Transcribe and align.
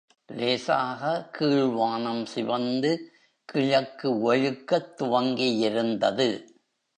லேசாக 0.27 1.29
கீழ்வானம் 1.39 2.25
சிவந்து 2.25 3.11
கிழக்கு 3.45 4.09
வெழுக்கத் 4.13 4.93
துவங்கியிருந்தது. 4.97 6.45